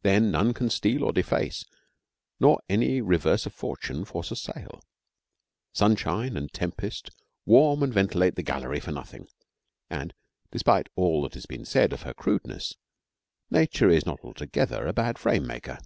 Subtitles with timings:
[0.00, 1.66] Then none can steal or deface,
[2.40, 4.80] nor any reverse of fortune force a sale;
[5.74, 7.10] sunshine and tempest
[7.44, 9.28] warm and ventilate the gallery for nothing,
[9.90, 10.14] and
[10.50, 12.76] in spite of all that has been said of her crudeness
[13.50, 15.78] Nature is not altogether a bad frame maker.